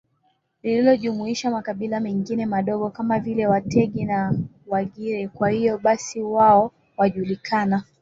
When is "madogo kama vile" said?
2.45-3.47